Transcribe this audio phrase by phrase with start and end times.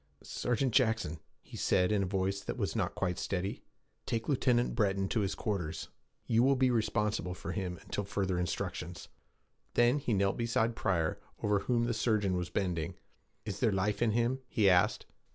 [0.23, 3.61] 'Sergeant Jackson,' he said, in a voice that was not quite steady,
[4.07, 5.89] 'take Lieutenant Breton to his quarters.
[6.25, 9.09] You will be responsible for him until further instructions.'
[9.75, 12.95] Then he knelt beside Pryor, over whom the surgeon was bending.
[13.45, 15.05] 'Is there life in him?' he asked.